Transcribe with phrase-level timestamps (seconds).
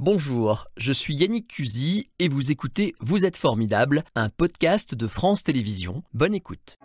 [0.00, 5.42] Bonjour, je suis Yannick Cusy et vous écoutez Vous êtes formidable, un podcast de France
[5.42, 6.04] Télévisions.
[6.14, 6.78] Bonne écoute.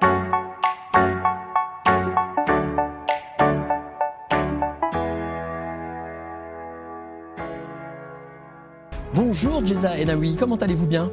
[9.44, 11.12] Bonjour Jeza Enawi, comment allez-vous bien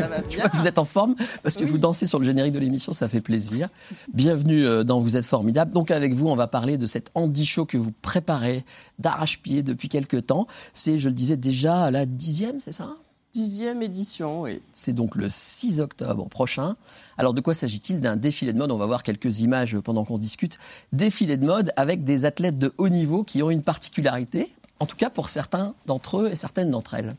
[0.00, 1.14] Ça va Je vois que vous êtes en forme
[1.44, 1.70] parce que Oui.
[1.70, 3.68] vous dansez sur le générique de l'émission, ça fait plaisir.
[4.12, 5.72] Bienvenue euh, dans Vous êtes formidable.
[5.72, 8.64] Donc avec vous, on va parler de cet Andy Show que vous préparez
[8.98, 10.48] d'arrache-pied depuis quelques temps.
[10.72, 12.96] C'est, je le disais déjà, la dixième, c'est ça?
[13.32, 14.60] Dixième édition, oui.
[14.72, 16.74] C'est donc le 6 octobre prochain.
[17.16, 18.00] Alors de quoi s'agit-il?
[18.00, 18.72] D'un défilé de mode.
[18.72, 20.58] On va voir quelques images pendant qu'on discute.
[20.92, 24.50] Défilé de mode avec des athlètes de haut niveau qui ont une particularité,
[24.80, 27.14] en tout cas pour certains d'entre eux et certaines d'entre elles.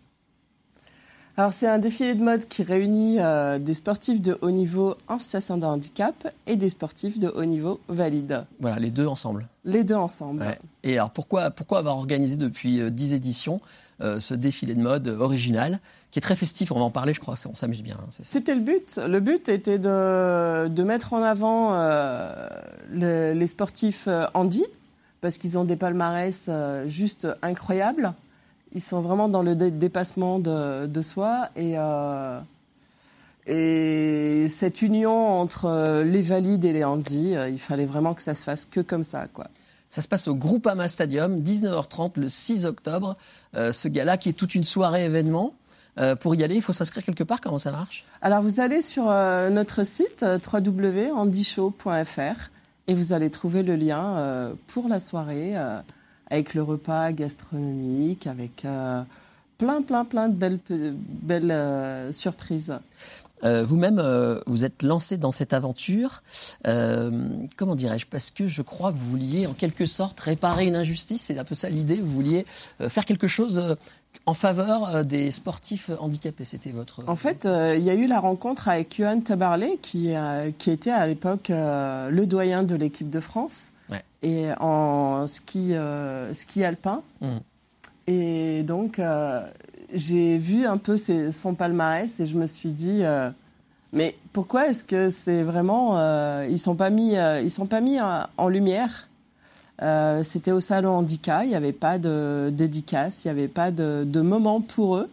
[1.40, 5.20] Alors c'est un défilé de mode qui réunit euh, des sportifs de haut niveau en
[5.20, 8.44] situation de handicap et des sportifs de haut niveau valides.
[8.60, 9.48] Voilà, les deux ensemble.
[9.64, 10.42] Les deux ensemble.
[10.42, 10.60] Ouais.
[10.84, 13.62] Et alors pourquoi, pourquoi avoir organisé depuis euh, 10 éditions
[14.02, 15.80] euh, ce défilé de mode original,
[16.12, 17.96] qui est très festif, on va en parler, je crois, on s'amuse bien.
[17.98, 18.10] hein.
[18.22, 18.98] C'était le but.
[19.02, 22.50] Le but était de, de mettre en avant euh,
[22.92, 24.66] le- les sportifs euh, handi,
[25.22, 28.12] parce qu'ils ont des palmarès euh, juste incroyables.
[28.74, 31.50] Ils sont vraiment dans le dé- dépassement de, de soi.
[31.56, 32.40] Et, euh,
[33.48, 38.22] et cette union entre euh, les valides et les handis, euh, il fallait vraiment que
[38.22, 39.28] ça se fasse que comme ça.
[39.34, 39.48] Quoi.
[39.88, 43.18] Ça se passe au Groupama Stadium, 19h30, le 6 octobre.
[43.56, 45.54] Euh, ce gala qui est toute une soirée événement.
[46.00, 48.06] Euh, pour y aller, il faut s'inscrire quelque part, comment ça marche?
[48.22, 52.50] Alors vous allez sur euh, notre site www.handishow.fr
[52.88, 55.56] et vous allez trouver le lien pour la soirée
[56.30, 59.02] avec le repas gastronomique, avec euh,
[59.58, 62.74] plein plein plein de belles, belles euh, surprises.
[63.46, 64.04] Euh, Vous-même,
[64.48, 66.24] vous êtes lancé dans cette aventure.
[66.66, 68.06] Comment dirais-je?
[68.06, 71.22] Parce que je crois que vous vouliez, en quelque sorte, réparer une injustice.
[71.22, 71.96] C'est un peu ça l'idée.
[71.96, 72.46] Vous vouliez
[72.90, 73.78] faire quelque chose
[74.26, 76.46] en faveur des sportifs handicapés.
[76.46, 77.08] C'était votre.
[77.08, 80.72] En fait, euh, il y a eu la rencontre avec Johan Tabarlet qui, euh, qui
[80.72, 84.04] était à l'époque euh, le doyen de l'équipe de France Ouais.
[84.22, 87.02] et en ski, euh, ski alpin.
[87.22, 87.40] Mhm.
[88.08, 89.42] Et donc, euh,
[89.94, 93.30] j'ai vu un peu ses- son palmarès et je me suis dit, euh,
[93.94, 95.98] mais pourquoi est-ce que c'est vraiment,
[96.44, 97.14] ils sont pas mis,
[97.44, 99.08] ils sont pas mis en, en lumière?
[100.24, 104.04] C'était au salon Handicap, il n'y avait pas de dédicace, il n'y avait pas de,
[104.06, 105.10] de moment pour eux.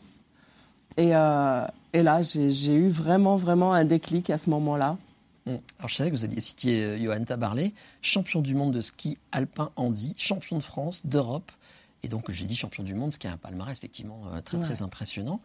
[0.98, 4.97] Et, et là, j'ai eu vraiment, vraiment un déclic à ce moment-là.
[5.47, 5.61] Hum.
[5.79, 9.19] Alors je savais que vous alliez citer euh, Johan Tabarlet, champion du monde de ski
[9.31, 11.53] alpin handi, champion de France, d'Europe.
[12.03, 14.59] Et donc j'ai dit champion du monde, ce qui est un palmarès effectivement euh, très
[14.59, 15.41] très impressionnant.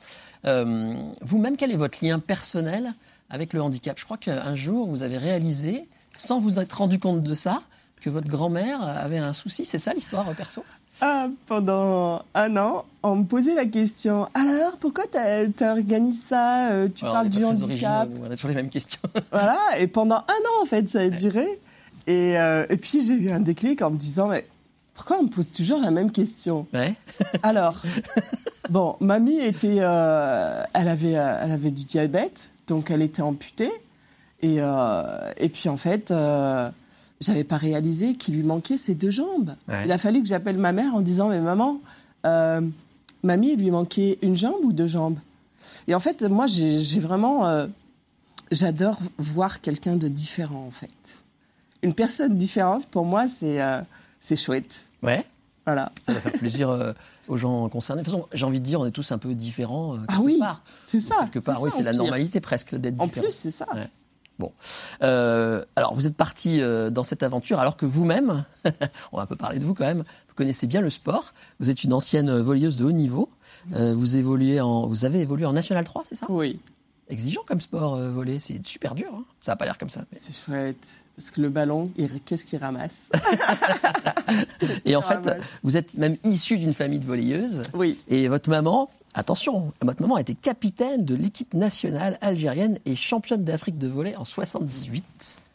[0.45, 2.94] Euh, Vous-même, quel est votre lien personnel
[3.29, 3.97] avec le handicap?
[4.00, 7.63] Je crois qu'un jour vous avez réalisé, sans vous être rendu compte de ça,
[8.01, 9.63] que votre grand-mère avait un souci.
[9.63, 10.66] C'est ça l'histoire perso?
[11.01, 16.88] Ah, pendant un an, on me posait la question alors, pourquoi tu organises ça Euh,
[16.94, 18.69] Tu Alors, parles on est du pas très handicap originaux, on a toujours les mêmes
[18.69, 19.00] questions.
[19.31, 21.59] Voilà, et pendant un an, en fait, ça a duré.
[22.07, 24.45] Et, euh, et puis, j'ai eu un déclic en me disant mais
[24.94, 26.67] pourquoi on me pose toujours la même question?
[26.73, 26.94] Ouais.
[27.44, 27.81] Alors,
[28.69, 33.72] bon, mamie était, euh, elle avait, euh, elle avait du diabète, donc elle était amputée.
[34.44, 36.69] Et, euh, et puis en fait, euh,
[37.21, 39.55] j'avais pas réalisé qu'il lui manquait ses deux jambes.
[39.69, 39.83] Ouais.
[39.85, 41.79] Il a fallu que j'appelle ma mère en disant mais maman,
[42.25, 42.61] euh,
[43.23, 45.17] mamie, il lui manquait une jambe ou deux jambes?
[45.87, 47.67] Et en fait, moi, j'ai vraiment, euh,
[48.51, 50.89] j'adore voir quelqu'un de différent en fait.
[51.83, 53.81] Une personne différente, pour moi, c'est euh,
[54.19, 54.87] c'est chouette.
[55.01, 55.23] Ouais.
[55.65, 55.91] Voilà.
[56.05, 56.91] Ça va faire plaisir euh,
[57.27, 58.01] aux gens concernés.
[58.01, 59.95] De toute façon, j'ai envie de dire, on est tous un peu différents.
[59.95, 60.63] euh, Ah quelque oui, part.
[60.87, 61.15] c'est ça.
[61.31, 63.25] Quelque part, oui, c'est en la normalité presque d'être En différent.
[63.27, 63.67] plus, c'est ça.
[63.73, 63.87] Ouais.
[64.41, 64.53] Bon.
[65.03, 68.44] Euh, alors, vous êtes parti euh, dans cette aventure alors que vous-même,
[69.12, 71.35] on va un peu parler de vous quand même, vous connaissez bien le sport.
[71.59, 73.29] Vous êtes une ancienne volleyeuse de haut niveau.
[73.75, 76.25] Euh, vous, vous avez évolué en National 3, c'est ça?
[76.29, 76.59] Oui,
[77.11, 78.39] Exigeant comme sport, euh, volley.
[78.39, 79.09] C'est super dur.
[79.13, 79.23] hein.
[79.41, 80.01] ça n'a pas l'air comme ça.
[80.11, 80.88] mais- c'est chouette.
[81.17, 81.91] Parce que le ballon,
[82.25, 82.95] qu'est-ce qu'il ramasse?
[84.85, 85.29] Et en fait,
[85.63, 87.63] vous êtes même issu d'une famille de volleyeuses.
[87.73, 87.99] Oui.
[88.08, 93.78] Et votre maman, attention, votre maman était capitaine de l'équipe nationale algérienne et championne d'Afrique
[93.78, 95.03] de volley en 78.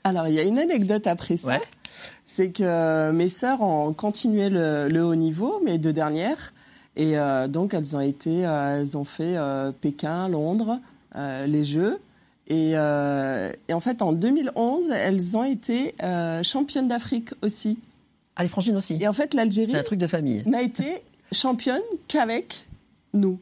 [0.04, 1.48] Alors, il y a une anecdote après ça.
[1.48, 1.60] Ouais.
[2.26, 6.52] C'est que mes sœurs ont continué le, le haut niveau, mes deux dernières.
[6.96, 10.78] Et euh, donc, elles ont été, euh, elles ont fait euh, Pékin, Londres, euh,
[11.16, 11.98] les Jeux.
[12.48, 17.78] Et, euh, et en fait, en 2011, elles ont été euh, championnes d'Afrique aussi.
[18.36, 18.98] Ah, les frangines aussi.
[19.00, 20.42] Et en fait, l'Algérie C'est un truc de famille.
[20.46, 21.02] n'a été
[21.32, 22.66] championne qu'avec
[23.14, 23.40] nous.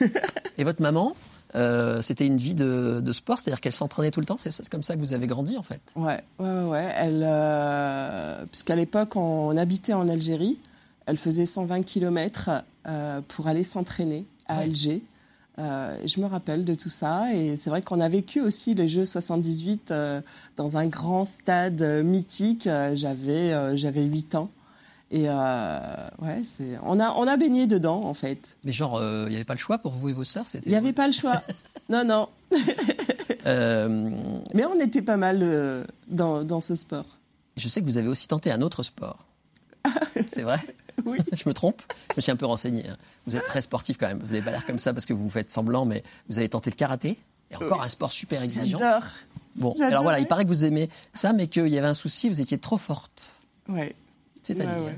[0.58, 1.16] Et votre maman,
[1.56, 4.36] euh, c'était une vie de, de sport, c'est-à-dire qu'elle s'entraînait tout le temps.
[4.38, 5.80] C'est comme ça que vous avez grandi, en fait.
[5.96, 6.92] Ouais, ouais, ouais.
[6.96, 10.60] Elle, euh, puisqu'à l'époque, on habitait en Algérie.
[11.06, 12.50] elle faisait 120 km
[13.28, 15.02] pour aller s'entraîner à Alger.
[15.58, 19.06] Je me rappelle de tout ça et c'est vrai qu'on a vécu aussi les Jeux
[19.06, 19.92] 78
[20.56, 22.68] dans un grand stade mythique.
[22.94, 24.50] j'avais j'avais 8 ans.
[25.10, 28.56] Et ouais, c'est on a on a baigné dedans en fait.
[28.64, 30.76] Mais genre, il n'y avait pas le choix pour vous et vos sœurs, Il n'y
[30.76, 31.40] avait pas le choix.
[31.88, 32.28] non non.
[33.46, 34.10] Euh,
[34.54, 37.06] Mais on était pas mal euh, dans, dans, ce sport.
[37.56, 39.24] Je sais que vous avez aussi tenté un autre sport.
[40.32, 40.58] C'est vrai?
[41.04, 41.18] Oui.
[41.32, 42.88] je me trompe Je me suis un peu renseigné.
[42.88, 42.96] Hein.
[43.26, 44.18] Vous êtes très sportif quand même.
[44.18, 46.70] Vous n'avez pas l'air comme ça parce que vous faites semblant, mais vous avez tenté
[46.70, 47.18] le karaté.
[47.50, 48.78] Et encore un sport super exigeant.
[48.78, 49.08] J'adore.
[49.56, 52.28] Bon, alors voilà, il paraît que vous aimez ça, mais qu'il y avait un souci,
[52.28, 53.32] vous étiez trop forte.
[53.68, 53.94] Ouais.
[54.42, 54.94] C'est-à-dire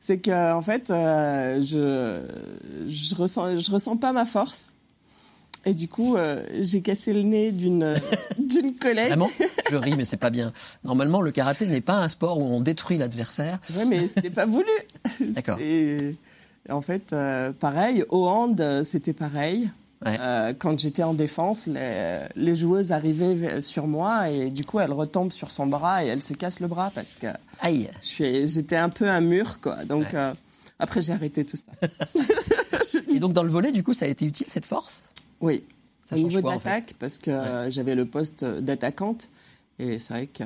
[0.00, 4.73] C'est qu'en en fait, euh, je, je, ressens, je ressens pas ma force.
[5.66, 7.94] Et du coup, euh, j'ai cassé le nez d'une
[8.38, 9.08] d'une collègue.
[9.08, 9.30] Vraiment
[9.70, 10.52] Je ris, mais c'est pas bien.
[10.84, 13.58] Normalement, le karaté n'est pas un sport où on détruit l'adversaire.
[13.76, 14.70] Oui, mais c'était pas voulu.
[15.20, 15.58] D'accord.
[15.60, 16.16] Et
[16.68, 19.70] en fait, euh, pareil, au hand, c'était pareil.
[20.06, 24.92] Euh, quand j'étais en défense, les, les, joueuses arrivaient sur moi et du coup, elles
[24.92, 27.28] retombent sur son bras et elles se cassent le bras parce que
[27.62, 27.88] Aïe.
[28.02, 29.82] j'étais un peu un mur, quoi.
[29.86, 30.14] Donc
[30.78, 31.72] après, j'ai arrêté tout ça.
[33.08, 35.04] et donc, dans le volet, du coup, ça a été utile cette force?
[35.40, 35.64] Oui,
[36.12, 39.28] au niveau de l'attaque, parce que euh, j'avais le poste d'attaquante,
[39.78, 40.44] et c'est vrai que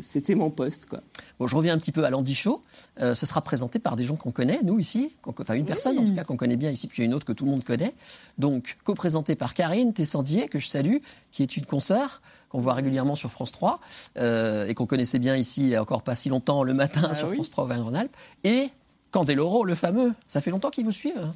[0.00, 0.86] c'était mon poste.
[0.86, 1.00] Quoi.
[1.38, 2.62] Bon, je reviens un petit peu à l'Andy Show.
[3.00, 6.04] Euh, ce sera présenté par des gens qu'on connaît, nous ici, enfin une personne en
[6.04, 7.94] tout cas qu'on connaît bien ici, puis une autre que tout le monde connaît.
[8.38, 10.98] Donc, co-présenté par Karine Tessandier, que je salue,
[11.32, 13.80] qui est une consoeur qu'on voit régulièrement sur France 3
[14.18, 17.08] euh, et qu'on connaissait bien ici il n'y a encore pas si longtemps le matin
[17.10, 18.68] ah sur France 3 au alpes Et
[19.10, 20.14] Candeloro, le fameux.
[20.28, 21.32] Ça fait longtemps qu'ils vous suivent hein?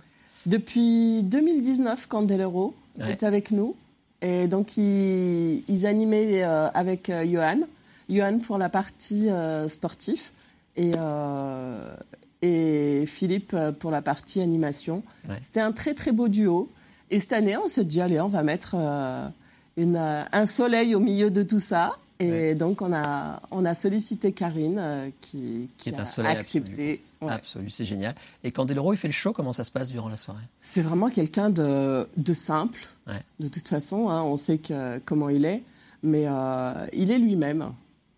[0.46, 3.76] Depuis 2019, Candelero est avec nous.
[4.22, 7.60] Et donc, ils, animaient euh, avec euh, Johan.
[8.08, 10.31] Johan pour la partie euh, sportive
[10.76, 10.92] et,
[12.42, 15.02] et Philippe pour la partie animation.
[15.42, 16.70] C'était un très, très beau duo.
[17.10, 18.76] Et cette année, on s'est dit, allez, on va mettre
[19.76, 21.98] une, un soleil au milieu de tout ça.
[22.19, 27.02] Et donc, on a, on a sollicité Karine qui, qui, a accepté.
[27.28, 28.14] Absolument, c'est génial.
[28.44, 30.43] Et quand Deloro il fait le show, comment ça se passe durant la soirée?
[30.61, 32.81] C'est vraiment quelqu'un de, de, simple.
[33.38, 35.62] De toute façon, hein, on sait que, comment il est,
[36.02, 37.72] mais euh, il est lui-même.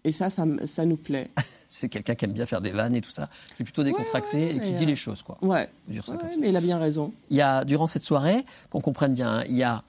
[0.05, 1.31] Et ça, ça, ça nous plaît.
[1.69, 4.57] c'est quelqu'un qui aime bien faire des vannes et tout ça, qui est plutôt décontracté
[4.57, 5.23] et qui dit les choses.
[5.23, 5.39] Quoi.
[5.43, 7.13] Ouais, mais il a bien raison.
[7.31, 9.83] Il y a, durant cette soirée, qu'on comprenne bien, il y a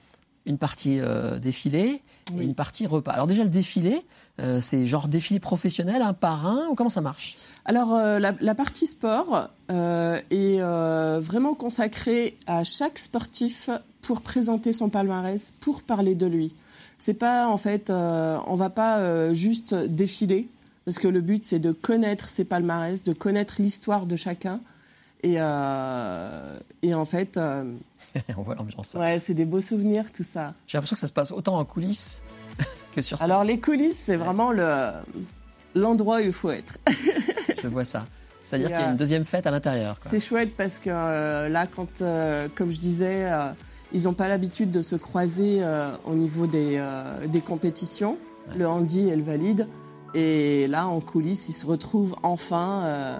[0.46, 2.02] une partie euh, défilé
[2.38, 3.12] et une partie repas.
[3.12, 4.00] Alors déjà, le défilé,
[4.40, 7.36] euh, c'est genre défilé professionnel, un par un, ou comment ça marche?
[7.66, 13.70] Alors, euh, la, partie sport euh, est euh, vraiment consacrée à chaque sportif
[14.02, 16.54] pour présenter son palmarès, pour parler de lui.
[16.98, 20.48] C'est pas, en fait, on va pas juste défiler,
[20.84, 24.60] parce que le but, c'est de connaître ses palmarès, de connaître l'histoire de chacun.
[25.22, 27.38] Et, et en fait.
[28.36, 28.94] on voit l'ambiance.
[28.94, 30.54] Ouais, c'est des beaux souvenirs, tout ça.
[30.66, 32.22] J'ai l'impression que ça se passe autant en coulisses
[32.94, 33.24] que sur scène.
[33.24, 34.92] Alors, les coulisses, c'est vraiment le
[35.74, 36.78] l'endroit où il faut être.
[37.64, 38.06] je vois ça.
[38.42, 39.96] C'est-à-dire qu'il y a une deuxième fête à l'intérieur.
[40.00, 43.50] C'est chouette parce que euh, là, quand, euh, comme je disais, euh,
[43.92, 45.62] ils n'ont pas l'habitude de se croiser
[46.04, 46.82] au niveau des,
[47.28, 48.18] des compétitions,
[48.56, 49.68] le handi et le valide.
[50.14, 53.18] Et là, en coulisses, ils se retrouvent enfin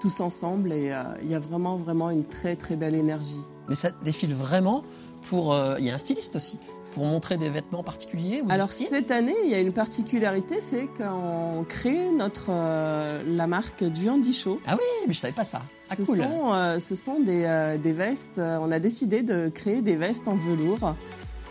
[0.00, 0.92] tous ensemble et
[1.22, 3.42] il y a vraiment, vraiment une très, très belle énergie.
[3.68, 4.82] Mais ça défile vraiment
[5.28, 5.56] pour.
[5.78, 6.58] Il y a un styliste aussi
[6.94, 10.86] pour montrer des vêtements particuliers ou Alors cette année, il y a une particularité, c'est
[10.96, 14.60] qu'on crée notre euh, la marque du Andy Show.
[14.66, 15.62] Ah oui, mais je savais pas ça.
[15.90, 16.18] Ah, ce, cool.
[16.18, 18.38] sont, euh, ce sont des, euh, des, vestes.
[18.38, 20.94] on a décidé de créer des vestes en velours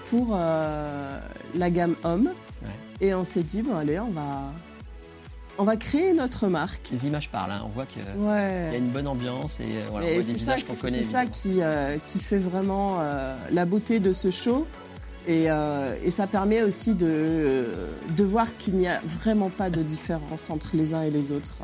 [0.10, 2.32] pour la gamme homme.
[3.02, 4.54] Et on s'est dit bon allez, on va
[5.58, 6.90] on va créer notre marque.
[6.92, 7.62] Les images parlent, hein.
[7.66, 10.76] on voit qu'il y a une bonne ambiance et, voilà, on voit des visages qu'on
[10.76, 11.04] connaît.
[11.04, 11.60] C'est ça qui,
[12.08, 12.98] qui, fait vraiment
[13.52, 14.66] la beauté de ce show.
[15.30, 17.66] Euh, et, ça permet aussi de,
[18.10, 21.60] de voir qu'il n'y a vraiment pas de différence entre les uns et les autres.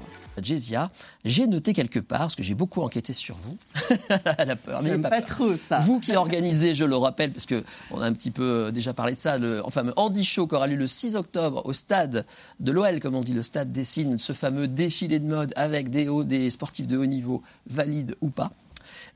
[0.45, 0.91] Jésia,
[1.25, 3.57] j'ai noté quelque part, parce que j'ai beaucoup enquêté sur vous.
[4.37, 5.79] la peur, J'aime pas, trop ça.
[5.79, 9.19] Vous qui organisez, je le rappelle, parce qu'on a un petit peu déjà parlé de
[9.19, 12.25] ça, le fameux Andy Show qui aura lieu le 6 octobre au stade
[12.59, 16.07] de l'OL, comme on dit, le stade dessine ce fameux défilé de mode avec des,
[16.07, 18.51] hauts, des sportifs de haut niveau, valides ou pas.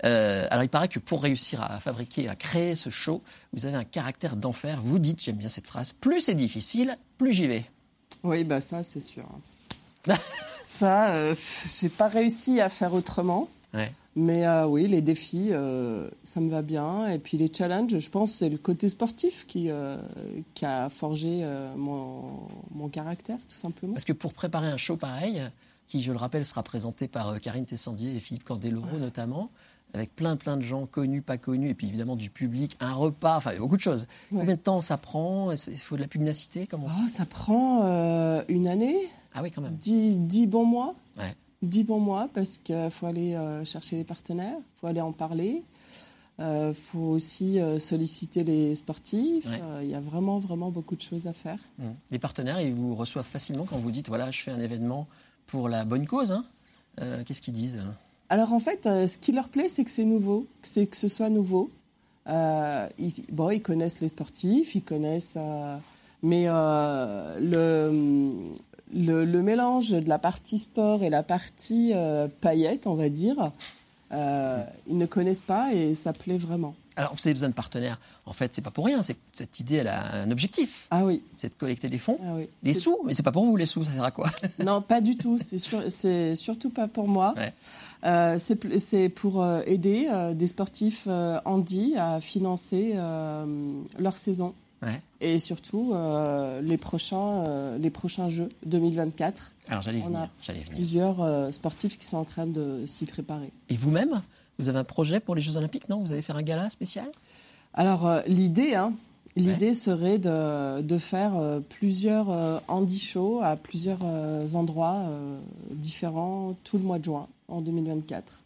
[0.05, 3.21] Euh, alors il paraît que pour réussir à fabriquer, à créer ce show,
[3.53, 4.79] vous avez un caractère d'enfer.
[4.81, 7.65] Vous dites, j'aime bien cette phrase, plus c'est difficile, plus j'y vais.
[8.23, 9.25] Oui, bah ça c'est sûr.
[10.73, 11.35] ça, euh,
[11.79, 13.47] j'ai pas réussi à faire autrement.
[14.15, 17.07] Mais euh, oui, les défis, euh, ça me va bien.
[17.07, 19.71] Et puis les challenges, je pense, c'est le côté sportif qui,
[20.53, 21.43] qui a forgé
[21.75, 22.21] mon,
[22.75, 23.93] mon, caractère, tout simplement.
[23.93, 25.41] Parce que pour préparer un show pareil,
[25.87, 29.49] qui, je le rappelle, sera présenté par euh, Karine Tessandier et Philippe Candeloro notamment,
[29.93, 33.37] avec plein plein de gens connus, pas connus, et puis évidemment du public, un repas,
[33.37, 34.07] enfin beaucoup de choses.
[34.31, 35.51] Combien de temps ça prend?
[35.51, 36.65] Il faut de la pugnacité?
[36.65, 38.97] Comment oh, Ça prend euh, une année.
[39.33, 39.75] Ah oui, quand même.
[39.75, 40.95] Dix, bons mois.
[41.17, 41.35] Ouais.
[41.61, 45.13] Dix bons mois parce qu'il faut aller euh, chercher les partenaires, il faut aller en
[45.13, 45.63] parler.
[46.39, 49.45] Il euh, faut aussi euh, solliciter les sportifs.
[49.47, 51.59] Euh, il y a vraiment, vraiment beaucoup de choses à faire.
[51.77, 51.83] Mmh.
[52.09, 55.07] Les partenaires, ils vous reçoivent facilement quand vous dites voilà, je fais un événement
[55.45, 56.31] pour la bonne cause.
[56.31, 56.43] Hein.
[57.25, 57.81] Qu'est-ce qu'ils disent
[58.29, 61.29] Alors en fait, ce qui leur plaît, c'est que c'est nouveau, c'est que ce soit
[61.29, 61.71] nouveau.
[62.27, 65.37] ils, bon, ils connaissent les sportifs, ils connaissent.
[66.21, 68.51] mais le,
[68.93, 71.93] le, le, mélange de la partie sport et la partie
[72.41, 73.51] paillette, on va dire,
[74.13, 76.75] euh, ils ne connaissent pas et ça plaît vraiment.
[76.95, 77.99] Alors, vous avez besoin de partenaires.
[78.27, 79.01] En fait, c'est pas pour rien.
[79.01, 80.87] Cette idée, elle a un objectif.
[80.91, 81.23] Ah oui.
[81.35, 82.47] C'est de collecter des fonds, ah oui.
[82.61, 82.99] des sous.
[83.03, 83.83] Mais c'est pas pour vous les sous.
[83.83, 84.29] Ça sert à quoi?
[84.63, 85.39] Non, pas du tout.
[85.39, 87.33] C'est surtout pas pour moi.
[88.05, 91.07] Euh, c'est pour euh, aider des sportifs
[91.45, 92.93] handi à financer
[93.97, 94.53] leur saison.
[95.21, 99.53] Et surtout, euh, les, prochains, euh, les prochains Jeux 2024.
[99.69, 100.11] Alors j'allais venir.
[100.11, 100.29] On a
[100.69, 103.51] plusieurs euh, sportifs qui sont en train de s'y préparer.
[103.69, 104.21] Et vous-même,
[104.59, 105.99] vous avez un projet pour les Jeux Olympiques, non?
[105.99, 107.07] Vous allez faire un gala spécial?
[107.73, 108.93] Alors l'idée, hein,
[109.35, 111.33] l'idée serait de, de faire
[111.69, 112.27] plusieurs
[112.67, 114.03] handi shows à plusieurs
[114.55, 115.07] endroits
[115.71, 118.42] différents tout le mois de juin en 2024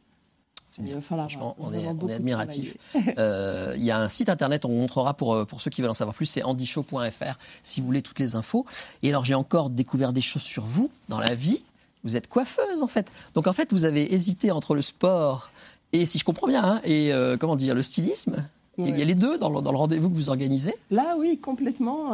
[1.60, 2.78] on est, admiratif.
[3.18, 5.92] Euh, il y a un site internet, on montrera pour, euh, pour ceux qui veulent
[5.92, 8.66] en savoir plus, c'est andyshow.fr si vous voulez toutes les infos.
[9.02, 11.62] Et alors j'ai encore découvert des choses sur vous dans la vie.
[12.04, 13.08] Vous êtes coiffeuse en fait.
[13.34, 15.50] Donc en fait, vous avez hésité entre le sport
[15.94, 18.48] et, si je comprends bien, hein, et euh, comment dire, le stylisme.
[18.78, 22.12] Il y a les deux dans le, rendez-vous que vous organisez Là, oui, complètement.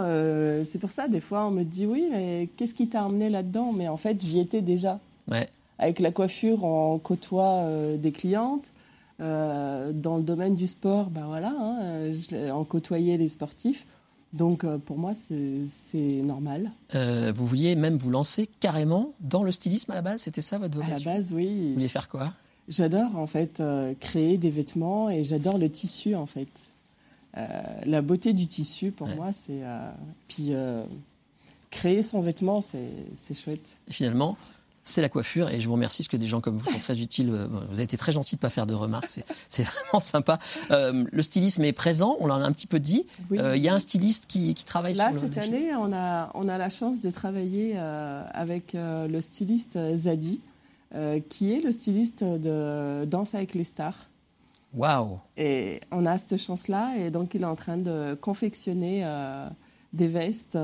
[0.63, 3.73] c'est pour ça, des fois, on me dit oui, mais qu'est-ce qui t'a emmené là-dedans?
[3.73, 4.99] Mais en fait, j'y étais déjà.
[5.29, 5.49] Ouais.
[5.79, 8.71] Avec la coiffure, on côtoie euh, des clientes.
[9.19, 12.11] Euh, dans le domaine du sport, ben voilà, hein,
[12.51, 13.85] on côtoyait les sportifs.
[14.33, 16.71] Donc euh, pour moi, c'est normal.
[16.93, 20.75] vous vouliez même vous lancer carrément dans le stylisme à la base C'était ça votre
[20.75, 21.67] vocation À la base, oui.
[21.67, 22.33] Vous vouliez faire quoi?
[22.67, 23.61] J'adore en fait
[23.99, 26.47] créer des vêtements et j'adore le tissu en fait.
[27.85, 29.61] la beauté du tissu pour moi, c'est.
[30.27, 30.53] puis
[31.69, 33.69] créer son vêtement, c'est chouette.
[33.87, 34.37] Et finalement,
[34.83, 35.49] c'est la coiffure.
[35.49, 37.29] Et je vous remercie parce que des gens comme vous sont très utiles.
[37.31, 39.19] Euh, vous avez été très gentil de ne pas faire de remarques.
[39.49, 40.39] C'est vraiment sympa.
[40.71, 43.05] Euh, le stylisme est présent, on l'a un petit peu dit.
[43.31, 45.27] Euh, il y a un styliste qui, travaille Là, sur le.
[45.29, 50.41] Là, cette année, on a, on a la chance de travailler avec le styliste Zadi,
[51.29, 54.07] qui est le styliste de Danse avec les stars.
[54.73, 56.95] Waouh Et on a cette chance-là.
[56.97, 59.05] Et donc, il est en train de confectionner
[59.93, 60.57] des vestes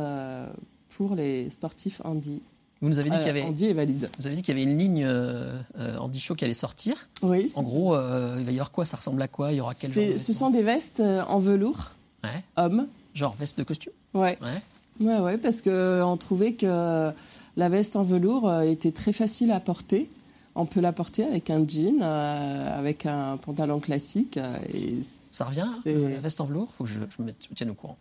[0.90, 2.42] pour les sportifs handi.
[2.82, 3.42] Vous nous avez dit qu'il y avait.
[3.42, 4.10] est valide.
[4.18, 5.62] Vous avez dit qu'il y avait une ligne euh,
[6.00, 7.10] Andy Show qui allait sortir.
[7.22, 7.52] Oui.
[7.56, 8.86] En gros, euh, il va y avoir quoi?
[8.86, 9.52] Ça ressemble à quoi?
[9.52, 11.92] Il y aura quel genre Ce sont des vestes euh, en velours.
[12.24, 12.30] Ouais.
[12.56, 12.88] Hommes.
[13.14, 13.92] Genre veste de costume?
[14.14, 14.38] Ouais.
[14.42, 15.06] Ouais.
[15.06, 17.12] Ouais, ouais parce qu'on trouvait que
[17.58, 20.10] la veste en velours était très facile à porter.
[20.56, 24.38] On peut la porter avec un jean, avec un pantalon classique.
[24.74, 25.00] et
[25.32, 26.70] ça revient, la veste en velours?
[26.78, 27.98] Faut que je, me tienne au courant.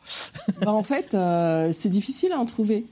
[0.62, 1.16] bah, en fait,
[1.72, 2.84] c'est difficile à en trouver.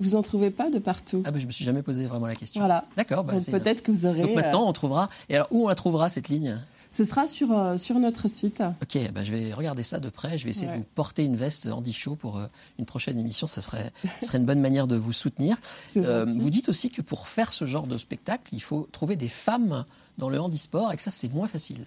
[0.00, 1.22] Vous en trouvez pas de partout.
[1.24, 2.60] Ah ben, je me suis jamais posé vraiment la question.
[2.60, 2.84] Voilà.
[2.96, 3.24] D'accord.
[3.24, 4.22] Bah, peut-être que vous aurez.
[4.22, 5.08] Donc maintenant, euh, on trouvera.
[5.28, 6.58] Et alors, où on la trouvera cette ligne?
[6.90, 8.62] Ce sera sur euh, sur notre site.
[8.82, 8.98] Ok.
[9.12, 10.38] Ben, je vais regarder ça de près.
[10.38, 12.46] Je vais essayer de vous porter une veste Andy Show pour euh,
[12.78, 13.46] une prochaine émission.
[13.46, 15.56] Ça serait serait une bonne manière de vous soutenir.
[15.94, 19.84] vous dites aussi que pour faire ce genre de spectacle, il faut trouver des femmes
[20.18, 21.84] dans le handisport et que ça c'est moins facile.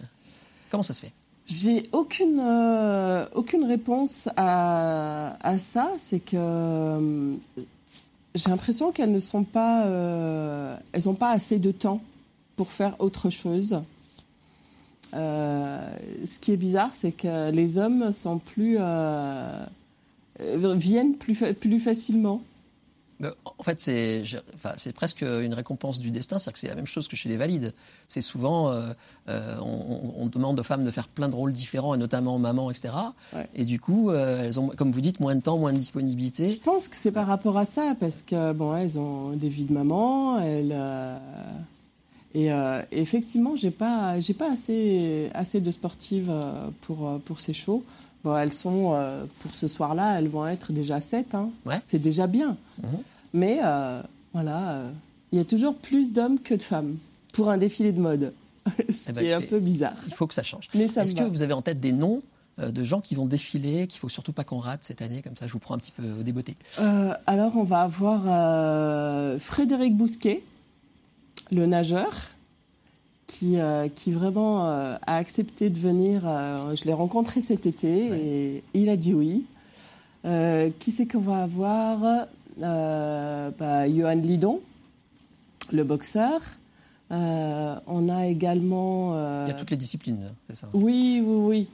[0.70, 1.14] Comment ça se fait?
[1.46, 2.42] J'ai aucune,
[3.34, 5.94] aucune réponse à, à ça.
[5.98, 7.38] C'est que
[8.36, 12.02] j'ai l'impression qu'elles ne sont pas, euh, elles n'ont pas assez de temps
[12.56, 13.82] pour faire autre chose.
[15.14, 15.90] Euh,
[16.26, 19.66] ce qui est bizarre, c'est que les hommes sont plus, euh,
[20.40, 22.42] viennent plus, plus facilement.
[23.24, 27.16] En fait, c'est presque une récompense du destin, c'est-à-dire que c'est la même chose que
[27.16, 27.74] chez les valides.
[28.08, 28.92] C'est souvent, euh,
[29.28, 32.94] euh, on, demande aux femmes de faire plein de rôles différents, et notamment maman, etc.
[33.56, 36.52] Et du coup, euh, elles ont, comme vous dites, moins de temps, moins de disponibilité.
[36.52, 39.66] Je pense que c'est par rapport à ça, parce que bon, elles ont des vies
[39.66, 40.76] de maman, elles.
[42.36, 42.50] Et,
[42.92, 46.32] effectivement, j'ai pas, j'ai pas assez, assez de sportives
[46.82, 47.84] pour, pour ces shows.
[48.28, 51.34] Bon, elles sont, euh, pour ce soir-là, elles vont être déjà 7.
[51.34, 51.50] Hein.
[51.88, 52.58] C'est déjà bien.
[52.84, 52.90] Mhm.
[53.34, 54.02] Mais euh,
[54.34, 54.92] voilà, euh,
[55.32, 56.98] il y a toujours plus d'hommes que de femmes
[57.32, 58.34] pour un défilé de mode.
[58.90, 59.96] Ce eh ben, qui est un peu bizarre.
[60.08, 60.68] Il faut que ça change.
[60.74, 62.22] Est-ce que vous avez en tête des noms
[62.58, 65.48] de gens qui vont défiler, qu'il faut surtout pas qu'on rate cette année, comme ça
[65.48, 66.58] je vous prends un petit peu au débeauté?
[67.28, 70.44] Alors on va avoir Frédéric Bousquet,
[71.52, 72.12] le nageur
[73.38, 73.58] qui,
[73.96, 76.22] qui vraiment a accepté de venir.
[76.76, 79.46] je l'ai rencontré cet été et il a dit oui.
[80.80, 82.28] qui c'est qu'on va avoir?
[82.60, 84.62] Bah, Johan Lidon,
[85.72, 86.42] le boxeur.
[87.12, 89.14] on a également.
[89.46, 90.70] Il y a toutes les disciplines, c'est ça?
[90.74, 91.68] Oui, oui, oui.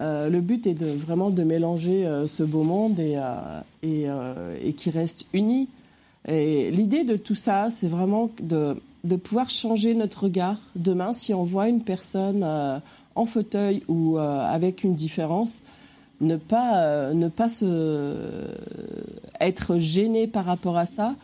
[0.00, 4.72] Euh, le but est de, vraiment de mélanger euh, ce beau monde et, euh, et,
[4.72, 5.68] qui reste uni.
[6.26, 10.56] Et l'idée de tout ça, c'est vraiment de, de, pouvoir changer notre regard.
[10.76, 12.44] Demain, si on voit une personne
[13.14, 15.62] en fauteuil ou avec une différence,
[16.20, 18.14] ne pas, ne pas se,
[19.40, 21.14] être gêné par rapport à ça.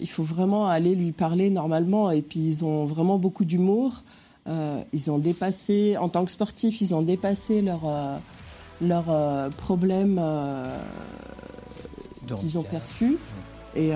[0.00, 2.10] il faut vraiment aller lui parler normalement.
[2.10, 4.02] Et puis, ils ont vraiment beaucoup d'humour.
[4.46, 8.20] Euh, ils ont dépassé, en tant que sportifs, ils ont dépassé leurs
[8.82, 10.76] leur, euh, problèmes euh,
[12.38, 13.16] qu'ils ont perçus.
[13.74, 13.92] Et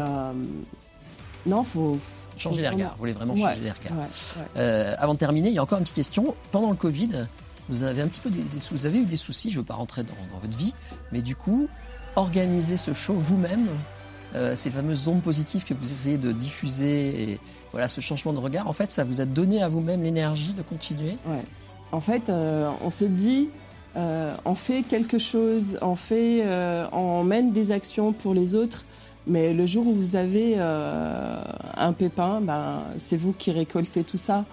[1.47, 1.99] non, faut,
[2.39, 2.93] changer les regards.
[2.93, 4.99] Vous voulez vraiment changer les regards.
[5.01, 6.35] avant de terminer, il y a encore une petite question.
[6.51, 7.27] Pendant le Covid,
[7.69, 9.51] vous avez un petit peu des, vous avez eu des soucis.
[9.51, 10.75] Je ne veux pas rentrer dans, dans votre vie,
[11.13, 11.69] mais du coup,
[12.17, 13.69] organiser ce show vous-même,
[14.35, 17.41] euh, ces fameuses ondes positives que vous essayez de diffuser et
[17.71, 20.63] voilà ce changement de regard, en fait, ça vous a donné à vous-même l'énergie de
[20.63, 21.17] continuer?
[21.27, 21.43] Ouais.
[21.93, 23.49] En fait, euh, on s'est dit,
[23.97, 26.45] euh, on fait quelque chose, on fait,
[26.93, 28.85] on mène des actions pour les autres,
[29.29, 34.45] mais le jour où vous avez un pépin, ben, c'est vous qui récoltez tout ça.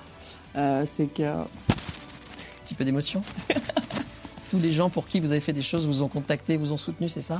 [0.86, 1.24] c'est que.
[1.24, 1.48] Un
[2.66, 3.22] petit peu d'émotion.
[4.50, 6.78] Tous les gens pour qui vous avez fait des choses vous ont contacté, vous ont
[6.78, 7.38] soutenu, c'est ça?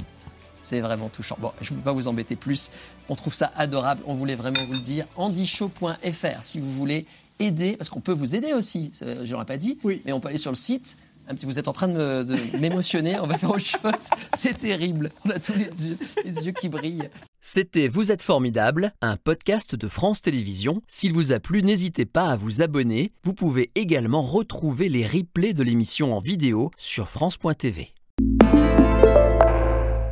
[0.66, 1.38] C'est vraiment touchant.
[1.40, 2.72] Bon, je ne veux pas vous embêter plus.
[3.08, 4.02] On trouve ça adorable.
[4.08, 5.06] On voulait vraiment vous le dire.
[5.16, 7.06] andyshow.fr si vous voulez
[7.38, 8.92] aider, parce qu'on peut vous aider aussi.
[9.00, 10.02] Je n'aurais pas dit, oui.
[10.06, 10.98] mais on peut aller sur le site.
[11.44, 13.20] Vous êtes en train de m'émotionner.
[13.20, 14.10] on va faire autre chose.
[14.36, 15.12] C'est terrible.
[15.26, 17.10] On a tous les yeux, les yeux qui brillent.
[17.42, 20.82] C'était Vous êtes formidable, un podcast de France Télévisions.
[20.88, 23.12] S'il vous a plu, n'hésitez pas à vous abonner.
[23.24, 27.95] Vous pouvez également retrouver les replays de l'émission en vidéo sur France.tv.